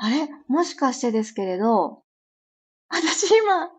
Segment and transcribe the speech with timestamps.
[0.00, 0.28] あれ？
[0.48, 2.02] もしかしてですけれど、
[2.88, 3.70] 私今、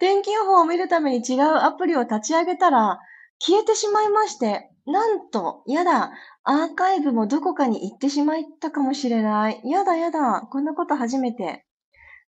[0.00, 2.98] 天気予報を見るために違うアプリを立ち上げたら、
[3.40, 6.12] 消えてしまいまして、なんと、やだ、
[6.44, 9.60] アーカイブもどこかに行ってしまったかもしれない。
[9.64, 11.64] やだやだ、こんなこと初めて。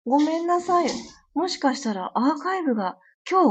[0.05, 0.89] ごめんなさい。
[1.33, 2.97] もしかしたらアーカイブが
[3.29, 3.43] 今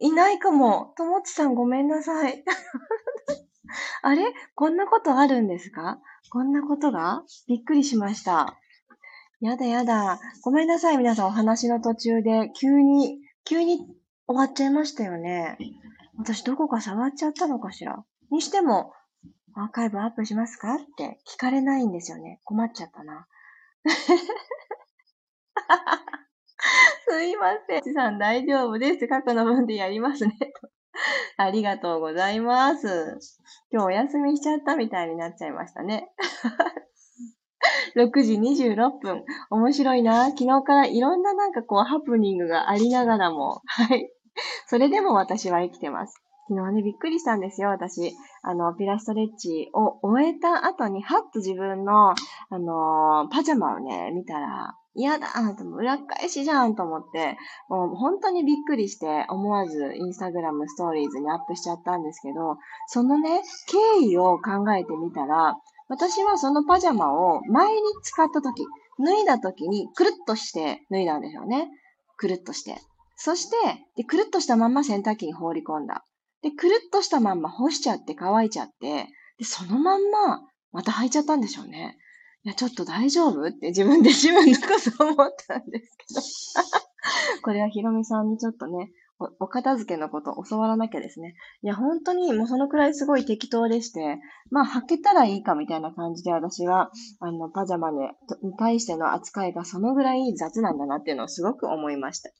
[0.00, 0.06] 日？
[0.06, 0.94] いないかも。
[0.96, 2.44] ともちさんごめんなさい。
[4.02, 4.32] あれ？
[4.54, 5.98] こんなことあるんですか？
[6.30, 7.24] こんなことが？
[7.48, 8.56] びっくりしました。
[9.40, 10.18] やだやだ。
[10.42, 13.78] ごめんなさい、皆さんお話の途中で、急に、急に
[14.26, 15.58] 終わっちゃいましたよね。
[16.18, 18.02] 私どこか触っちゃったのかしら。
[18.30, 18.94] にしても、
[19.54, 22.40] アーカイブアップしますかって聞かれないんですよね。
[22.44, 23.26] 困っちゃったな。
[27.08, 27.82] すいません。
[27.82, 29.06] ちさん大丈夫です。
[29.06, 30.32] 過去の分でやりますね。
[31.36, 33.18] ありがとうございます。
[33.70, 36.10] 今日お休みしちゃったみたいになっちゃいましたね。
[37.96, 39.24] 6時26分。
[39.50, 40.26] 面白いな。
[40.30, 44.10] 昨日からいろんななんかこうハプニングがありながらも、はい。
[44.66, 46.22] それでも私は生きてます。
[46.48, 48.14] 昨日ね、びっくりしたんですよ、私。
[48.42, 52.14] あの、ピラストレッチを終えた後に、はっと自分の、あ
[52.50, 57.36] のー、パジャマをね、見たら、嫌だーと、裏返しじゃんと思って、
[57.68, 65.56] もう本当にびっくりして、思わずインスタグラムストーリーズにアップしちゃったんですけど、そのね、経緯を考えてみたら、
[65.88, 68.64] 私はそのパジャマを前に使った時、
[68.98, 71.68] 脱いだ時にくるっとして脱いだんでしょうね。
[72.16, 72.80] くるっとして。
[73.16, 73.56] そして、
[73.96, 76.04] で、くるっとしたまま洗濯機に放り込んだ。
[76.42, 80.42] で、くるっとしたまんま干しちゃって乾いちゃって、で、そのまんま、
[80.72, 81.96] また履いちゃったんでしょうね。
[82.42, 83.48] いや、ちょっと大丈夫？
[83.48, 84.62] って自分で自分のこ
[84.96, 86.20] と思ったんですけど。
[87.46, 88.90] これはひろみさんにちょっとね、
[89.38, 91.36] お片付けのことを教わらなきゃですね。
[91.62, 94.18] いや、本当にもうそのくらいすごい適当でして、
[94.50, 97.98] まあ、履けたらいいかみたいな感じで私は、あの、パジャマに
[98.58, 102.30] 対しての扱いがそのぐらい雑なんだなっていうのをすごく思いました。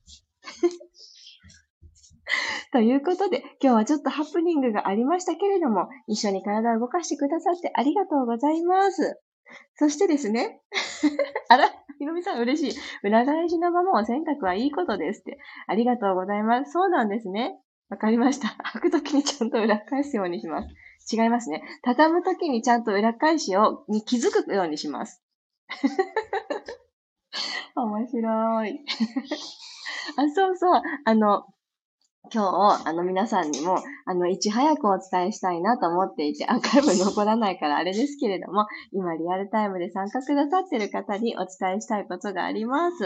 [2.73, 9.21] ということで、今日はちょっとハプニングがありましたけれども、一緒に体を動かしてくださってありがとうございます。
[9.77, 10.61] そしてですね、
[11.49, 11.69] あら、
[11.99, 12.81] ひろみさん嬉しい。
[13.03, 15.39] 裏返しのままお洗濯はいいことですって。
[15.67, 16.73] ありがとうございます。
[16.73, 17.59] そうなんですね。
[17.89, 18.49] わかりました。
[18.79, 20.69] 履くときにちゃんと裏返すようにします。
[21.17, 21.63] 違いますね。
[21.83, 25.23] 畳むときにちゃんと裏返しを、に気づくようにします。
[27.77, 28.85] 面白い。
[30.17, 30.83] あ、そうそう。
[31.05, 31.47] あの、
[32.33, 43.05] 今日、あの皆さんにも、あの、いち早くお伝えしたいなと思っていて、アーカイブ残らないからあれですけれども、今リアルタイムで参加くださってる方にお伝えしたいことがあります。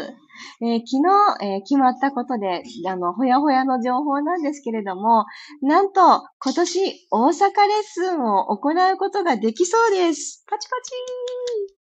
[0.62, 1.02] えー、昨
[1.40, 5.24] 日、えー、決まったことで、あの、ほやほやの情報なんですけれども、
[5.62, 6.00] なんと、
[6.42, 10.44] 今年、大阪レッスンを行うことができそうです。
[10.48, 11.79] パチパチー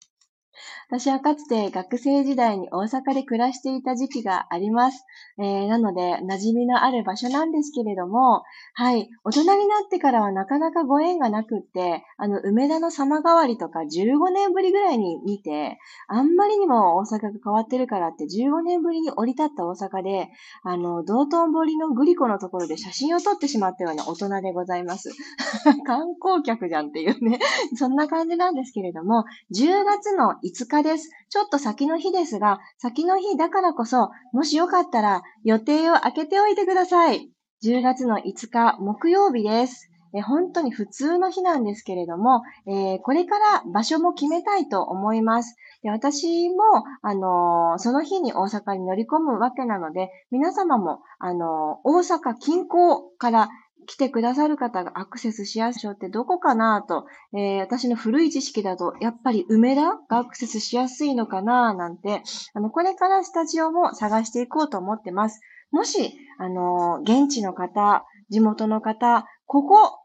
[0.94, 5.04] 私はかつて学生時代に大阪で暮らしていた時期があります。
[5.40, 8.44] えー、なので、馴染みのある場所なんですけれども、
[8.76, 20.30] はい、大人になってからはなかなかご縁がなくって、あの、梅田の様変わりとか15年ぶりぐらいに見て、あんまりにも大阪が変わってるからって15年ぶりに降り立った大阪で、
[20.62, 25.10] あの、道頓堀のグリコのところで写真を撮ってしまったような大人でございます。
[25.88, 27.40] 観光客じゃんっていうね、
[27.78, 31.10] そんな感じなんですけれども、10月の5日です。
[31.30, 37.32] ちょっと先の日ですが、先の日だからこそ、もしよかったら予定を開けておいてください。
[37.64, 39.90] 10月の5日木曜日です。
[40.16, 45.56] え本当に普通の日なんですけれども、えー、これから場所も決めたいと思います。
[45.82, 46.56] で私も、
[47.02, 53.50] あのー、その日に大阪に乗り込むわけなので、皆様も、あのー、大阪近郊から
[53.86, 62.24] 来てくださる方がアクセスしやすい場所ってどこかなと、えー、私の古い知識だと、やっぱり梅田がアクセスしやすいのかななんて、
[62.54, 65.42] あの、これからスタジオも探していこうと思ってます。
[65.72, 70.00] もし、あの、現地の方、地元の方、ここ、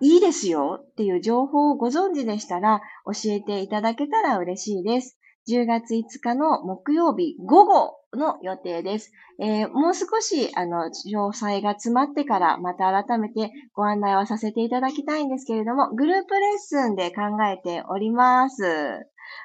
[0.00, 5.18] いいですよっていう情報をご存知でしたら、教えていただけたら嬉しいです。
[5.48, 9.12] 10月5日の木曜日午後の予定です。
[9.40, 18.62] えー、もう少し、あの、詳細が詰まってからまた改めてご案内はさせていただきたいんですけれども、グループレッスンで考えております。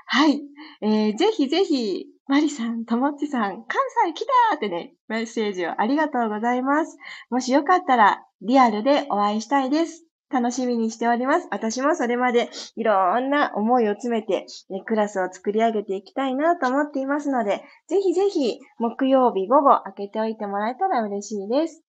[0.06, 0.42] はい。
[0.82, 3.66] えー、ぜひぜひ、マリさん、ともっちさん、関
[4.06, 6.98] 西来たーってね、メッセージをありがとうございます。
[7.32, 10.06] もしよかったら、リアルでお会いしたいです。
[10.32, 11.48] 楽しみにしております。
[11.52, 14.46] 私もそれまでいろんな思いを詰めて、
[14.86, 21.84] クラスを作り上げていきたいなと思っていますので、ぜひぜひ木曜日午後開けておいてもらえたら嬉しいです。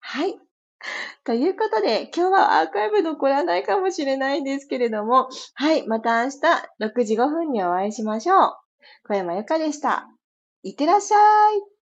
[0.00, 0.38] はい。
[1.24, 6.36] ということで、今日はアーカイブ残らないかもしれないんですけれども、はい、また明日
[6.80, 8.52] 6時5分にお会いしましょう。
[9.08, 10.06] 小山由かでした。
[10.62, 11.73] いってらっしゃい。